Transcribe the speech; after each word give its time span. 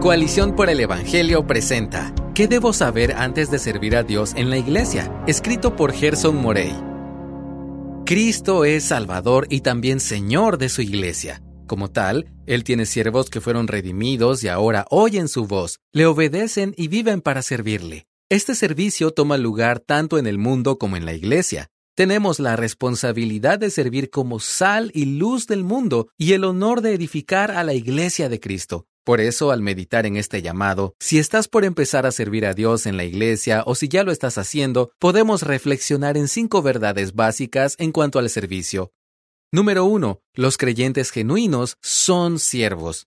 Coalición 0.00 0.54
por 0.54 0.68
el 0.68 0.78
Evangelio 0.80 1.46
presenta 1.46 2.14
¿Qué 2.34 2.46
debo 2.46 2.74
saber 2.74 3.12
antes 3.12 3.50
de 3.50 3.58
servir 3.58 3.96
a 3.96 4.02
Dios 4.02 4.34
en 4.36 4.50
la 4.50 4.58
iglesia? 4.58 5.10
Escrito 5.26 5.74
por 5.74 5.92
Gerson 5.92 6.36
Morey. 6.36 6.76
Cristo 8.04 8.66
es 8.66 8.84
Salvador 8.84 9.46
y 9.48 9.62
también 9.62 9.98
Señor 9.98 10.58
de 10.58 10.68
su 10.68 10.82
iglesia. 10.82 11.42
Como 11.66 11.90
tal, 11.90 12.30
Él 12.44 12.62
tiene 12.62 12.84
siervos 12.84 13.30
que 13.30 13.40
fueron 13.40 13.68
redimidos 13.68 14.44
y 14.44 14.48
ahora 14.48 14.84
oyen 14.90 15.28
su 15.28 15.46
voz, 15.46 15.80
le 15.92 16.04
obedecen 16.04 16.74
y 16.76 16.88
viven 16.88 17.22
para 17.22 17.40
servirle. 17.40 18.06
Este 18.28 18.54
servicio 18.54 19.12
toma 19.12 19.38
lugar 19.38 19.80
tanto 19.80 20.18
en 20.18 20.26
el 20.26 20.36
mundo 20.36 20.78
como 20.78 20.98
en 20.98 21.06
la 21.06 21.14
iglesia. 21.14 21.68
Tenemos 21.96 22.38
la 22.38 22.54
responsabilidad 22.54 23.58
de 23.58 23.70
servir 23.70 24.10
como 24.10 24.40
sal 24.40 24.90
y 24.94 25.06
luz 25.06 25.46
del 25.46 25.64
mundo 25.64 26.08
y 26.18 26.34
el 26.34 26.44
honor 26.44 26.82
de 26.82 26.92
edificar 26.92 27.50
a 27.50 27.64
la 27.64 27.72
iglesia 27.72 28.28
de 28.28 28.38
Cristo. 28.38 28.86
Por 29.06 29.20
eso, 29.20 29.52
al 29.52 29.62
meditar 29.62 30.04
en 30.04 30.16
este 30.16 30.42
llamado, 30.42 30.96
si 30.98 31.18
estás 31.20 31.46
por 31.46 31.64
empezar 31.64 32.06
a 32.06 32.10
servir 32.10 32.44
a 32.44 32.54
Dios 32.54 32.86
en 32.86 32.96
la 32.96 33.04
iglesia 33.04 33.62
o 33.64 33.76
si 33.76 33.86
ya 33.86 34.02
lo 34.02 34.10
estás 34.10 34.36
haciendo, 34.36 34.90
podemos 34.98 35.42
reflexionar 35.42 36.16
en 36.16 36.26
cinco 36.26 36.60
verdades 36.60 37.14
básicas 37.14 37.76
en 37.78 37.92
cuanto 37.92 38.18
al 38.18 38.28
servicio. 38.30 38.90
Número 39.52 39.84
uno, 39.84 40.22
los 40.34 40.56
creyentes 40.56 41.12
genuinos 41.12 41.76
son 41.80 42.40
siervos. 42.40 43.06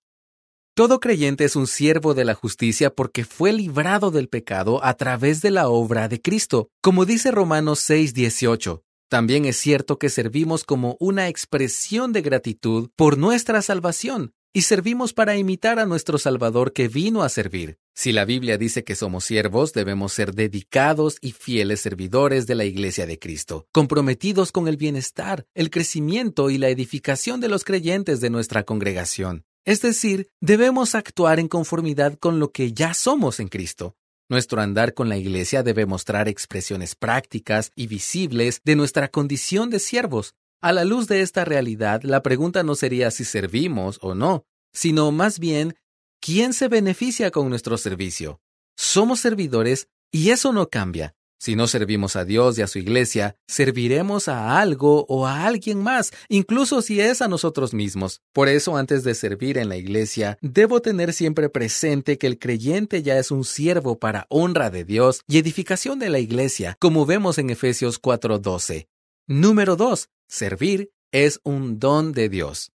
Todo 0.74 1.02
creyente 1.02 1.44
es 1.44 1.58
un 1.58 1.68
siervo 1.68 2.14
de 2.14 2.24
la 2.24 2.34
justicia 2.34 2.92
porque 2.92 3.26
fue 3.26 3.52
librado 3.52 4.10
del 4.10 4.30
pecado 4.30 4.82
a 4.86 4.94
través 4.94 5.42
de 5.42 5.52
la 5.52 5.68
obra 5.68 6.08
de 6.08 6.22
Cristo, 6.22 6.70
como 6.82 7.04
dice 7.04 7.30
Romanos 7.30 7.82
6:18. 7.82 8.84
También 9.10 9.44
es 9.44 9.58
cierto 9.58 10.00
que 10.00 10.08
servimos 10.08 10.64
como 10.64 10.96
una 11.02 11.28
expresión 11.28 12.14
de 12.14 12.22
gratitud 12.22 12.90
por 12.96 13.18
nuestra 13.18 13.62
salvación, 13.62 14.32
y 14.54 14.62
servimos 14.64 15.14
para 15.14 15.36
imitar 15.36 15.80
a 15.80 15.86
nuestro 15.86 16.18
Salvador 16.18 16.74
que 16.74 16.88
vino 16.88 17.24
a 17.24 17.30
servir. 17.30 17.78
Si 17.94 18.12
la 18.12 18.26
Biblia 18.26 18.58
dice 18.58 18.84
que 18.84 18.96
somos 18.96 19.26
siervos, 19.26 19.74
debemos 19.74 20.14
ser 20.14 20.34
dedicados 20.34 21.18
y 21.22 21.34
fieles 21.34 21.82
servidores 21.82 22.48
de 22.48 22.56
la 22.56 22.66
Iglesia 22.66 23.06
de 23.06 23.20
Cristo, 23.20 23.68
comprometidos 23.72 24.52
con 24.52 24.68
el 24.68 24.78
bienestar, 24.78 25.46
el 25.54 25.70
crecimiento 25.70 26.50
y 26.50 26.58
la 26.58 26.70
edificación 26.70 27.42
de 27.42 27.50
los 27.50 27.64
creyentes 27.64 28.22
de 28.22 28.30
nuestra 28.30 28.64
congregación. 28.64 29.44
Es 29.66 29.82
decir, 29.82 30.30
debemos 30.42 30.96
actuar 30.96 31.40
en 31.40 31.48
conformidad 31.48 32.18
con 32.18 32.40
lo 32.40 32.52
que 32.52 32.74
ya 32.74 32.94
somos 32.94 33.40
en 33.40 33.50
Cristo. 33.50 33.96
Nuestro 34.30 34.62
andar 34.62 34.94
con 34.94 35.10
la 35.10 35.18
Iglesia 35.18 35.64
debe 35.64 35.86
mostrar 35.86 36.28
expresiones 36.28 36.96
prácticas 36.96 37.72
y 37.76 37.88
visibles 37.88 38.62
de 38.64 38.76
nuestra 38.76 39.08
condición 39.08 39.70
de 39.70 39.80
siervos, 39.80 40.36
a 40.62 40.74
la 40.74 40.84
luz 40.84 41.08
de 41.08 41.22
esta 41.22 41.46
realidad, 41.46 42.02
la 42.04 42.22
pregunta 42.22 42.64
no 42.64 42.76
sería 42.76 43.12
si 43.12 43.24
servimos 43.24 43.98
o 44.02 44.16
no, 44.16 44.44
sino 44.74 45.12
más 45.12 45.40
bien, 45.40 45.76
¿quién 46.20 46.54
se 46.54 46.68
beneficia 46.68 47.32
con 47.32 47.50
nuestro 47.50 47.78
servicio? 47.78 48.42
Somos 48.76 49.20
servidores 49.20 49.88
y 50.12 50.32
eso 50.32 50.52
no 50.52 50.70
cambia. 50.70 51.16
Si 51.42 51.56
no 51.56 51.68
servimos 51.68 52.18
a 52.18 52.26
Dios 52.26 52.58
y 52.58 52.62
a 52.62 52.68
su 52.68 52.80
iglesia, 52.80 53.38
serviremos 53.48 54.28
a 54.28 54.60
algo 54.60 55.06
o 55.08 55.26
a 55.26 55.46
alguien 55.46 55.82
más, 55.82 56.12
incluso 56.28 56.82
si 56.82 57.00
es 57.00 57.22
a 57.22 57.30
nosotros 57.30 57.74
mismos. 57.74 58.20
Por 58.34 58.50
eso, 58.50 58.76
antes 58.76 59.06
de 59.06 59.16
servir 59.16 59.58
en 59.58 59.70
la 59.70 59.78
iglesia, 59.78 60.38
debo 60.42 60.82
tener 60.82 61.14
siempre 61.14 61.48
presente 61.48 62.18
que 62.18 62.28
el 62.28 62.40
creyente 62.40 63.04
ya 63.04 63.18
es 63.18 63.32
un 63.32 63.46
siervo 63.46 63.98
para 63.98 64.26
honra 64.28 64.70
de 64.70 64.84
Dios 64.84 65.22
y 65.28 65.38
edificación 65.38 65.98
de 65.98 66.10
la 66.10 66.20
iglesia, 66.20 66.76
como 66.78 67.06
vemos 67.06 67.38
en 67.38 67.50
Efesios 67.50 68.02
4:12. 68.02 68.90
Número 69.26 69.78
2. 69.78 70.10
Servir 70.32 70.92
es 71.12 71.42
un 71.44 71.80
don 71.80 72.12
de 72.12 72.30
Dios. 72.30 72.72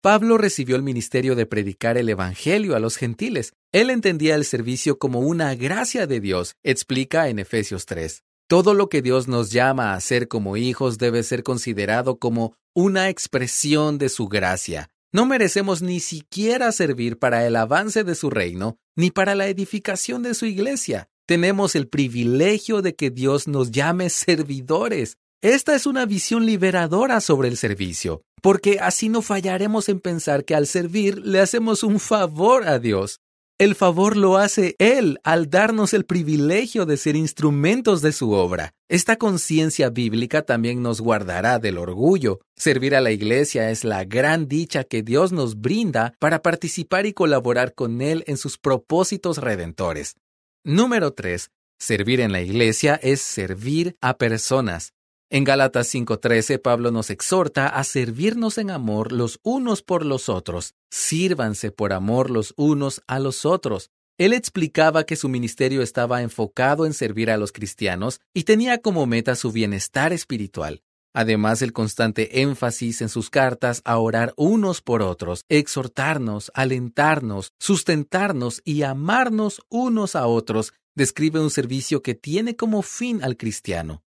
Pablo 0.00 0.38
recibió 0.38 0.76
el 0.76 0.82
ministerio 0.82 1.34
de 1.34 1.44
predicar 1.44 1.98
el 1.98 2.08
Evangelio 2.08 2.74
a 2.74 2.80
los 2.80 2.96
gentiles. 2.96 3.52
Él 3.70 3.90
entendía 3.90 4.34
el 4.34 4.46
servicio 4.46 4.98
como 4.98 5.20
una 5.20 5.54
gracia 5.54 6.06
de 6.06 6.20
Dios, 6.20 6.54
explica 6.62 7.28
en 7.28 7.38
Efesios 7.38 7.84
3. 7.84 8.22
Todo 8.48 8.72
lo 8.72 8.88
que 8.88 9.02
Dios 9.02 9.28
nos 9.28 9.50
llama 9.50 9.92
a 9.92 9.96
hacer 9.96 10.26
como 10.26 10.56
hijos 10.56 10.96
debe 10.96 11.22
ser 11.22 11.42
considerado 11.42 12.18
como 12.18 12.54
una 12.74 13.10
expresión 13.10 13.98
de 13.98 14.08
su 14.08 14.28
gracia. 14.28 14.88
No 15.12 15.26
merecemos 15.26 15.82
ni 15.82 16.00
siquiera 16.00 16.72
servir 16.72 17.18
para 17.18 17.46
el 17.46 17.56
avance 17.56 18.04
de 18.04 18.14
su 18.14 18.30
reino, 18.30 18.78
ni 18.94 19.10
para 19.10 19.34
la 19.34 19.48
edificación 19.48 20.22
de 20.22 20.32
su 20.32 20.46
iglesia. 20.46 21.10
Tenemos 21.26 21.74
el 21.74 21.88
privilegio 21.88 22.80
de 22.80 22.94
que 22.94 23.10
Dios 23.10 23.48
nos 23.48 23.70
llame 23.70 24.08
servidores. 24.08 25.18
Esta 25.42 25.74
es 25.74 25.86
una 25.86 26.06
visión 26.06 26.46
liberadora 26.46 27.20
sobre 27.20 27.48
el 27.48 27.58
servicio, 27.58 28.22
porque 28.40 28.78
así 28.80 29.10
no 29.10 29.20
fallaremos 29.20 29.90
en 29.90 30.00
pensar 30.00 30.44
que 30.46 30.54
al 30.54 30.66
servir 30.66 31.18
le 31.26 31.40
hacemos 31.40 31.82
un 31.82 32.00
favor 32.00 32.66
a 32.66 32.78
Dios. 32.78 33.20
El 33.58 33.74
favor 33.74 34.16
lo 34.16 34.38
hace 34.38 34.76
Él 34.78 35.18
al 35.24 35.50
darnos 35.50 35.92
el 35.92 36.04
privilegio 36.04 36.86
de 36.86 36.96
ser 36.96 37.16
instrumentos 37.16 38.00
de 38.00 38.12
su 38.12 38.32
obra. 38.32 38.72
Esta 38.88 39.16
conciencia 39.16 39.90
bíblica 39.90 40.42
también 40.42 40.82
nos 40.82 41.00
guardará 41.00 41.58
del 41.58 41.78
orgullo. 41.78 42.40
Servir 42.56 42.94
a 42.94 43.00
la 43.02 43.12
iglesia 43.12 43.70
es 43.70 43.84
la 43.84 44.04
gran 44.04 44.48
dicha 44.48 44.84
que 44.84 45.02
Dios 45.02 45.32
nos 45.32 45.60
brinda 45.60 46.14
para 46.18 46.40
participar 46.40 47.04
y 47.04 47.12
colaborar 47.12 47.74
con 47.74 48.00
Él 48.00 48.24
en 48.26 48.36
sus 48.38 48.58
propósitos 48.58 49.38
redentores. 49.38 50.16
Número 50.64 51.12
3. 51.12 51.50
Servir 51.78 52.20
en 52.20 52.32
la 52.32 52.40
iglesia 52.40 52.94
es 53.02 53.20
servir 53.20 53.96
a 54.00 54.16
personas. 54.16 54.95
En 55.28 55.42
Gálatas 55.42 55.88
5:13 55.88 56.60
Pablo 56.60 56.92
nos 56.92 57.10
exhorta 57.10 57.66
a 57.66 57.82
servirnos 57.82 58.58
en 58.58 58.70
amor 58.70 59.10
los 59.10 59.40
unos 59.42 59.82
por 59.82 60.06
los 60.06 60.28
otros. 60.28 60.74
Sírvanse 60.88 61.72
por 61.72 61.92
amor 61.92 62.30
los 62.30 62.54
unos 62.56 63.02
a 63.08 63.18
los 63.18 63.44
otros. 63.44 63.90
Él 64.18 64.32
explicaba 64.32 65.02
que 65.04 65.16
su 65.16 65.28
ministerio 65.28 65.82
estaba 65.82 66.22
enfocado 66.22 66.86
en 66.86 66.94
servir 66.94 67.28
a 67.30 67.38
los 67.38 67.50
cristianos 67.50 68.20
y 68.32 68.44
tenía 68.44 68.78
como 68.78 69.04
meta 69.06 69.34
su 69.34 69.50
bienestar 69.50 70.12
espiritual. 70.12 70.82
Además, 71.12 71.60
el 71.60 71.72
constante 71.72 72.42
énfasis 72.42 73.02
en 73.02 73.08
sus 73.08 73.28
cartas 73.28 73.82
a 73.84 73.98
orar 73.98 74.32
unos 74.36 74.80
por 74.80 75.02
otros, 75.02 75.44
exhortarnos, 75.48 76.52
alentarnos, 76.54 77.52
sustentarnos 77.58 78.62
y 78.64 78.82
amarnos 78.82 79.60
unos 79.70 80.14
a 80.14 80.26
otros, 80.28 80.72
describe 80.94 81.40
un 81.40 81.50
servicio 81.50 82.00
que 82.00 82.14
tiene 82.14 82.54
como 82.54 82.82
fin 82.82 83.24
al 83.24 83.36
cristiano. 83.36 84.05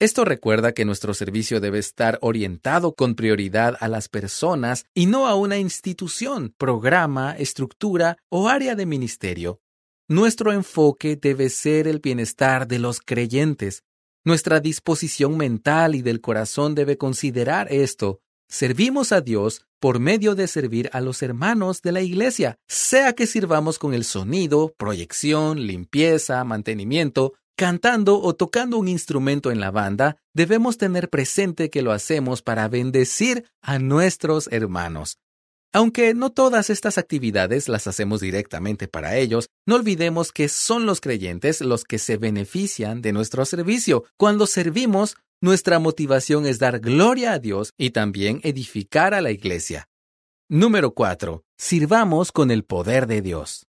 Esto 0.00 0.24
recuerda 0.24 0.74
que 0.74 0.84
nuestro 0.84 1.12
servicio 1.12 1.60
debe 1.60 1.80
estar 1.80 2.18
orientado 2.22 2.94
con 2.94 3.16
prioridad 3.16 3.76
a 3.80 3.88
las 3.88 4.08
personas 4.08 4.86
y 4.94 5.06
no 5.06 5.26
a 5.26 5.34
una 5.34 5.58
institución, 5.58 6.54
programa, 6.56 7.34
estructura 7.36 8.16
o 8.28 8.48
área 8.48 8.76
de 8.76 8.86
ministerio. 8.86 9.60
Nuestro 10.06 10.52
enfoque 10.52 11.16
debe 11.16 11.50
ser 11.50 11.88
el 11.88 11.98
bienestar 11.98 12.68
de 12.68 12.78
los 12.78 13.00
creyentes. 13.00 13.82
Nuestra 14.24 14.60
disposición 14.60 15.36
mental 15.36 15.96
y 15.96 16.02
del 16.02 16.20
corazón 16.20 16.76
debe 16.76 16.96
considerar 16.96 17.66
esto. 17.72 18.20
Servimos 18.48 19.10
a 19.10 19.20
Dios 19.20 19.66
por 19.80 19.98
medio 19.98 20.36
de 20.36 20.46
servir 20.46 20.90
a 20.92 21.00
los 21.00 21.22
hermanos 21.22 21.82
de 21.82 21.92
la 21.92 22.02
iglesia, 22.02 22.56
sea 22.68 23.14
que 23.14 23.26
sirvamos 23.26 23.80
con 23.80 23.94
el 23.94 24.04
sonido, 24.04 24.72
proyección, 24.78 25.66
limpieza, 25.66 26.42
mantenimiento, 26.44 27.34
cantando 27.58 28.22
o 28.22 28.36
tocando 28.36 28.78
un 28.78 28.86
instrumento 28.86 29.50
en 29.50 29.58
la 29.58 29.72
banda, 29.72 30.16
debemos 30.32 30.78
tener 30.78 31.10
presente 31.10 31.70
que 31.70 31.82
lo 31.82 31.90
hacemos 31.90 32.40
para 32.40 32.68
bendecir 32.68 33.46
a 33.60 33.80
nuestros 33.80 34.48
hermanos. 34.52 35.18
Aunque 35.72 36.14
no 36.14 36.30
todas 36.30 36.70
estas 36.70 36.98
actividades 36.98 37.68
las 37.68 37.88
hacemos 37.88 38.20
directamente 38.20 38.86
para 38.86 39.16
ellos, 39.16 39.50
no 39.66 39.74
olvidemos 39.74 40.30
que 40.30 40.48
son 40.48 40.86
los 40.86 41.00
creyentes 41.00 41.60
los 41.60 41.82
que 41.82 41.98
se 41.98 42.16
benefician 42.16 43.02
de 43.02 43.12
nuestro 43.12 43.44
servicio. 43.44 44.04
Cuando 44.16 44.46
servimos, 44.46 45.16
nuestra 45.42 45.80
motivación 45.80 46.46
es 46.46 46.60
dar 46.60 46.78
gloria 46.78 47.32
a 47.32 47.38
Dios 47.40 47.72
y 47.76 47.90
también 47.90 48.40
edificar 48.44 49.14
a 49.14 49.20
la 49.20 49.32
iglesia. 49.32 49.88
Número 50.48 50.94
4. 50.94 51.42
Sirvamos 51.58 52.30
con 52.30 52.52
el 52.52 52.62
poder 52.64 53.08
de 53.08 53.20
Dios. 53.20 53.67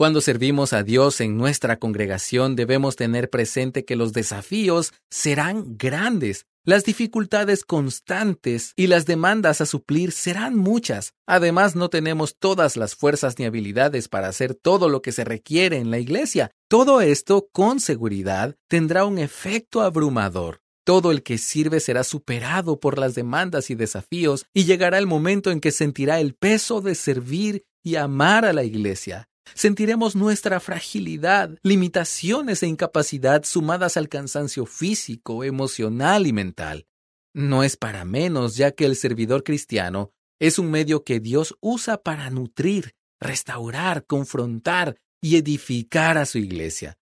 Cuando 0.00 0.22
servimos 0.22 0.72
a 0.72 0.82
Dios 0.82 1.20
en 1.20 1.36
nuestra 1.36 1.78
congregación 1.78 2.56
debemos 2.56 2.96
tener 2.96 3.28
presente 3.28 3.84
que 3.84 3.96
los 3.96 4.14
desafíos 4.14 4.94
serán 5.10 5.76
grandes, 5.76 6.46
las 6.64 6.84
dificultades 6.84 7.64
constantes 7.64 8.72
y 8.76 8.86
las 8.86 9.04
demandas 9.04 9.60
a 9.60 9.66
suplir 9.66 10.12
serán 10.12 10.56
muchas. 10.56 11.12
Además, 11.26 11.76
no 11.76 11.90
tenemos 11.90 12.34
todas 12.38 12.78
las 12.78 12.94
fuerzas 12.94 13.38
ni 13.38 13.44
habilidades 13.44 14.08
para 14.08 14.28
hacer 14.28 14.54
todo 14.54 14.88
lo 14.88 15.02
que 15.02 15.12
se 15.12 15.24
requiere 15.24 15.76
en 15.76 15.90
la 15.90 15.98
iglesia. 15.98 16.50
Todo 16.70 17.02
esto, 17.02 17.50
con 17.52 17.78
seguridad, 17.78 18.56
tendrá 18.68 19.04
un 19.04 19.18
efecto 19.18 19.82
abrumador. 19.82 20.62
Todo 20.82 21.10
el 21.10 21.22
que 21.22 21.36
sirve 21.36 21.78
será 21.78 22.04
superado 22.04 22.80
por 22.80 22.98
las 22.98 23.14
demandas 23.14 23.68
y 23.68 23.74
desafíos 23.74 24.46
y 24.54 24.64
llegará 24.64 24.96
el 24.96 25.06
momento 25.06 25.50
en 25.50 25.60
que 25.60 25.72
sentirá 25.72 26.20
el 26.20 26.32
peso 26.32 26.80
de 26.80 26.94
servir 26.94 27.64
y 27.84 27.96
amar 27.96 28.46
a 28.46 28.54
la 28.54 28.64
iglesia. 28.64 29.29
Sentiremos 29.54 30.16
nuestra 30.16 30.60
fragilidad, 30.60 31.58
limitaciones 31.62 32.62
e 32.62 32.66
incapacidad 32.66 33.44
sumadas 33.44 33.96
al 33.96 34.08
cansancio 34.08 34.66
físico, 34.66 35.44
emocional 35.44 36.26
y 36.26 36.32
mental. 36.32 36.86
No 37.32 37.62
es 37.62 37.76
para 37.76 38.04
menos, 38.04 38.56
ya 38.56 38.72
que 38.72 38.86
el 38.86 38.96
servidor 38.96 39.44
cristiano 39.44 40.10
es 40.40 40.58
un 40.58 40.70
medio 40.70 41.04
que 41.04 41.20
Dios 41.20 41.56
usa 41.60 42.02
para 42.02 42.30
nutrir, 42.30 42.94
restaurar, 43.20 44.06
confrontar 44.06 44.96
y 45.20 45.36
edificar 45.36 46.18
a 46.18 46.26
su 46.26 46.38
iglesia. 46.38 46.96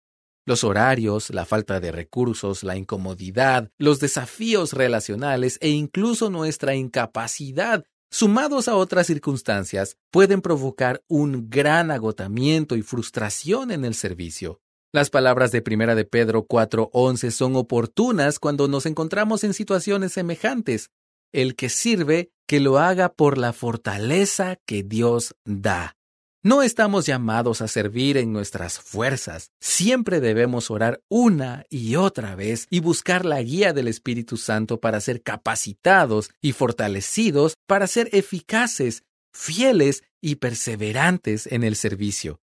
Los 0.45 0.65
horarios, 0.65 1.31
la 1.31 1.45
falta 1.45 1.79
de 1.79 1.93
recursos, 1.93 2.63
la 2.63 2.77
incomodidad, 2.77 3.71
los 3.79 4.01
desafíos 4.01 4.73
relacionales 4.73 5.59
e 5.61 5.69
incluso 5.69 6.31
nuestra 6.31 6.75
incapacidad 6.75 7.85
sumados 8.11 8.69
a 8.69 8.77
otras 8.77 9.07
circunstancias, 9.07 9.97
pueden 10.11 10.41
provocar 10.41 11.03
un 11.09 11.51
gran 11.51 11.91
agotamiento 11.91 12.77
y 12.77 12.83
frustración 12.83 13.71
en 13.71 13.85
el 13.85 13.95
servicio. 13.95 14.61
Las 14.91 15.11
palabras 15.11 15.53
de 15.53 15.61
Primera 15.61 15.95
de 15.95 16.07
Pedro 16.07 16.47
4:11 16.47 17.31
son 17.31 17.57
oportunas 17.57 18.39
cuando 18.39 18.69
nos 18.69 18.87
encontramos 18.87 19.45
en 19.45 19.53
situaciones 19.53 20.13
semejantes. 20.13 20.91
El 21.31 21.57
que 21.57 21.69
sirve, 21.69 22.31
que 22.47 22.59
lo 22.59 22.79
haga 22.79 23.13
por 23.13 23.37
la 23.37 23.53
fortaleza 23.53 24.57
que 24.65 24.83
Dios 24.83 25.35
da. 25.45 25.98
No 26.45 26.63
estamos 26.63 27.05
llamados 27.05 27.63
a 27.63 27.67
servir 27.67 28.17
en 28.17 28.33
nuestras 28.33 28.79
fuerzas. 28.79 29.51
Siempre 29.61 30.21
debemos 30.21 30.71
orar 30.71 31.03
una 31.09 31.65
y 31.69 31.97
otra 31.97 32.37
vez 32.37 32.69
y 32.71 32.79
buscar 32.79 33.25
la 33.25 33.43
guía 33.43 33.73
del 33.73 33.89
Espíritu 33.89 34.37
Santo 34.37 34.79
para 34.79 35.01
ser 35.01 35.23
capacitados 35.23 36.31
y 36.41 36.53
fortalecidos 36.53 37.55
para 37.67 37.89
ser 37.89 38.09
eficaces, 38.13 39.03
fieles 39.33 40.05
y 40.21 40.37
perseverantes 40.37 41.49
en 41.49 41.65
el 41.65 41.75
servicio. 41.75 42.41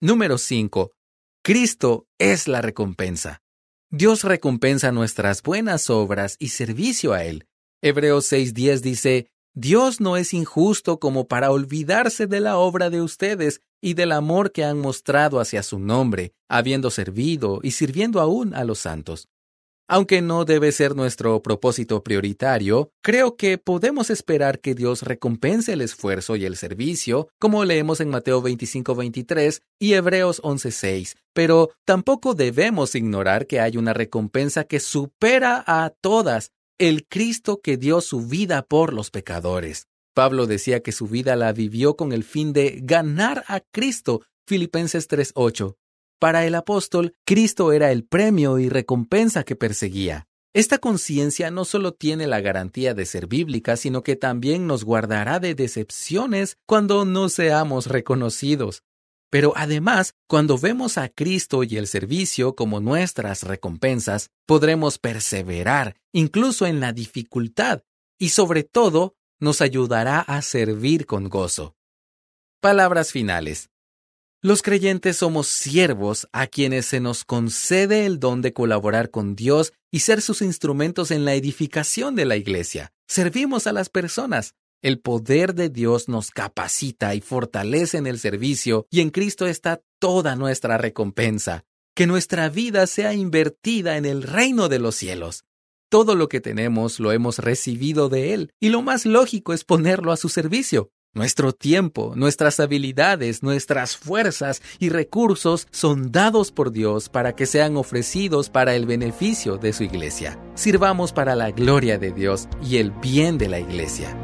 Número 0.00 0.36
5. 0.36 0.90
Cristo 1.44 2.08
es 2.18 2.48
la 2.48 2.62
recompensa. 2.62 3.42
Dios 3.90 4.24
recompensa 4.24 4.90
nuestras 4.90 5.42
buenas 5.42 5.88
obras 5.88 6.34
y 6.40 6.48
servicio 6.48 7.12
a 7.12 7.22
Él. 7.22 7.46
Hebreos 7.80 8.30
6:10 8.32 8.80
dice, 8.80 9.30
Dios 9.54 10.00
no 10.00 10.16
es 10.16 10.32
injusto 10.32 11.00
como 11.00 11.26
para 11.26 11.50
olvidarse 11.50 12.28
de 12.28 12.40
la 12.40 12.56
obra 12.56 12.88
de 12.88 13.02
ustedes 13.02 13.60
y 13.80 13.94
del 13.94 14.12
amor 14.12 14.52
que 14.52 14.64
han 14.64 14.78
mostrado 14.78 15.40
hacia 15.40 15.64
su 15.64 15.80
nombre, 15.80 16.34
habiendo 16.48 16.90
servido 16.90 17.58
y 17.62 17.72
sirviendo 17.72 18.20
aún 18.20 18.54
a 18.54 18.62
los 18.62 18.78
santos. 18.78 19.28
Aunque 19.88 20.22
no 20.22 20.44
debe 20.44 20.70
ser 20.70 20.94
nuestro 20.94 21.42
propósito 21.42 22.04
prioritario, 22.04 22.92
creo 23.02 23.36
que 23.36 23.58
podemos 23.58 24.08
esperar 24.08 24.60
que 24.60 24.76
Dios 24.76 25.02
recompense 25.02 25.72
el 25.72 25.80
esfuerzo 25.80 26.36
y 26.36 26.44
el 26.44 26.56
servicio, 26.56 27.26
como 27.40 27.64
leemos 27.64 28.00
en 28.00 28.08
Mateo 28.08 28.40
25:23 28.40 29.62
y 29.80 29.94
Hebreos 29.94 30.40
11:6, 30.44 31.16
pero 31.32 31.70
tampoco 31.84 32.34
debemos 32.34 32.94
ignorar 32.94 33.48
que 33.48 33.58
hay 33.58 33.76
una 33.76 33.92
recompensa 33.92 34.62
que 34.62 34.78
supera 34.78 35.64
a 35.66 35.90
todas 36.00 36.52
el 36.80 37.06
Cristo 37.06 37.60
que 37.62 37.76
dio 37.76 38.00
su 38.00 38.26
vida 38.26 38.62
por 38.62 38.94
los 38.94 39.10
pecadores. 39.10 39.86
Pablo 40.14 40.46
decía 40.46 40.80
que 40.80 40.92
su 40.92 41.06
vida 41.06 41.36
la 41.36 41.52
vivió 41.52 41.94
con 41.94 42.12
el 42.12 42.24
fin 42.24 42.54
de 42.54 42.80
ganar 42.82 43.44
a 43.48 43.60
Cristo. 43.60 44.22
Filipenses 44.46 45.06
3:8. 45.06 45.76
Para 46.18 46.46
el 46.46 46.54
apóstol, 46.54 47.14
Cristo 47.26 47.72
era 47.72 47.92
el 47.92 48.04
premio 48.04 48.58
y 48.58 48.70
recompensa 48.70 49.44
que 49.44 49.56
perseguía. 49.56 50.26
Esta 50.54 50.78
conciencia 50.78 51.50
no 51.50 51.66
solo 51.66 51.92
tiene 51.92 52.26
la 52.26 52.40
garantía 52.40 52.94
de 52.94 53.04
ser 53.04 53.26
bíblica, 53.26 53.76
sino 53.76 54.02
que 54.02 54.16
también 54.16 54.66
nos 54.66 54.82
guardará 54.82 55.38
de 55.38 55.54
decepciones 55.54 56.56
cuando 56.66 57.04
no 57.04 57.28
seamos 57.28 57.88
reconocidos. 57.88 58.82
Pero 59.30 59.52
además, 59.56 60.14
cuando 60.26 60.58
vemos 60.58 60.98
a 60.98 61.08
Cristo 61.08 61.62
y 61.62 61.76
el 61.76 61.86
servicio 61.86 62.56
como 62.56 62.80
nuestras 62.80 63.44
recompensas, 63.44 64.30
podremos 64.44 64.98
perseverar 64.98 65.96
incluso 66.12 66.66
en 66.66 66.80
la 66.80 66.92
dificultad 66.92 67.82
y 68.18 68.30
sobre 68.30 68.64
todo 68.64 69.14
nos 69.38 69.60
ayudará 69.60 70.20
a 70.20 70.42
servir 70.42 71.06
con 71.06 71.28
gozo. 71.28 71.76
Palabras 72.60 73.12
finales. 73.12 73.70
Los 74.42 74.62
creyentes 74.62 75.18
somos 75.18 75.48
siervos 75.48 76.26
a 76.32 76.46
quienes 76.46 76.86
se 76.86 76.98
nos 76.98 77.24
concede 77.24 78.06
el 78.06 78.18
don 78.18 78.42
de 78.42 78.52
colaborar 78.52 79.10
con 79.10 79.36
Dios 79.36 79.74
y 79.90 80.00
ser 80.00 80.22
sus 80.22 80.42
instrumentos 80.42 81.10
en 81.10 81.24
la 81.24 81.34
edificación 81.34 82.16
de 82.16 82.24
la 82.24 82.36
iglesia. 82.36 82.92
Servimos 83.06 83.66
a 83.66 83.72
las 83.72 83.90
personas, 83.90 84.54
el 84.82 84.98
poder 84.98 85.54
de 85.54 85.68
Dios 85.68 86.08
nos 86.08 86.30
capacita 86.30 87.14
y 87.14 87.20
fortalece 87.20 87.98
en 87.98 88.06
el 88.06 88.18
servicio 88.18 88.86
y 88.90 89.00
en 89.00 89.10
Cristo 89.10 89.46
está 89.46 89.82
toda 89.98 90.36
nuestra 90.36 90.78
recompensa. 90.78 91.64
Que 91.94 92.06
nuestra 92.06 92.48
vida 92.48 92.86
sea 92.86 93.12
invertida 93.12 93.96
en 93.96 94.06
el 94.06 94.22
reino 94.22 94.68
de 94.68 94.78
los 94.78 94.94
cielos. 94.94 95.44
Todo 95.90 96.14
lo 96.14 96.28
que 96.28 96.40
tenemos 96.40 97.00
lo 97.00 97.12
hemos 97.12 97.38
recibido 97.38 98.08
de 98.08 98.32
Él 98.32 98.52
y 98.60 98.68
lo 98.68 98.80
más 98.80 99.06
lógico 99.06 99.52
es 99.52 99.64
ponerlo 99.64 100.12
a 100.12 100.16
su 100.16 100.28
servicio. 100.28 100.90
Nuestro 101.12 101.52
tiempo, 101.52 102.12
nuestras 102.14 102.60
habilidades, 102.60 103.42
nuestras 103.42 103.96
fuerzas 103.96 104.62
y 104.78 104.90
recursos 104.90 105.66
son 105.72 106.12
dados 106.12 106.52
por 106.52 106.70
Dios 106.70 107.08
para 107.08 107.34
que 107.34 107.46
sean 107.46 107.76
ofrecidos 107.76 108.48
para 108.48 108.76
el 108.76 108.86
beneficio 108.86 109.56
de 109.56 109.72
su 109.72 109.82
iglesia. 109.82 110.38
Sirvamos 110.54 111.12
para 111.12 111.34
la 111.34 111.50
gloria 111.50 111.98
de 111.98 112.12
Dios 112.12 112.48
y 112.62 112.76
el 112.76 112.92
bien 112.92 113.38
de 113.38 113.48
la 113.48 113.58
iglesia. 113.58 114.16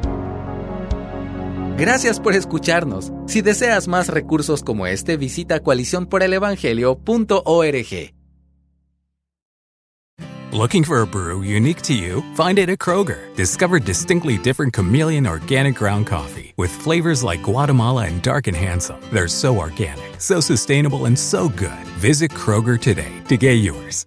Gracias 1.77 2.21
por 2.21 2.35
escucharnos. 2.35 3.13
Si 3.27 3.43
deseas 3.43 3.87
más 3.87 4.09
recursos 4.09 4.63
como 4.63 4.87
este, 4.87 5.17
visita 5.17 5.61
coaliciónporelevangelio.org. 5.61 8.13
Looking 10.53 10.85
for 10.85 11.03
a 11.03 11.07
brew 11.07 11.43
unique 11.43 11.83
to 11.83 11.93
you? 11.93 12.23
Find 12.35 12.59
it 12.59 12.71
at 12.71 12.79
Kroger. 12.79 13.19
Discover 13.35 13.81
distinctly 13.81 14.39
different 14.39 14.73
chameleon 14.73 15.27
organic 15.27 15.75
ground 15.75 16.07
coffee 16.07 16.55
with 16.57 16.71
flavors 16.71 17.23
like 17.23 17.43
Guatemala 17.43 18.07
and 18.07 18.23
Dark 18.23 18.47
and 18.47 18.57
Handsome. 18.57 18.97
They're 19.13 19.29
so 19.29 19.59
organic, 19.59 20.19
so 20.19 20.41
sustainable, 20.41 21.05
and 21.05 21.19
so 21.19 21.51
good. 21.51 21.85
Visit 22.01 22.31
Kroger 22.31 22.81
today 22.81 23.13
to 23.29 23.37
get 23.37 23.61
yours. 23.61 24.07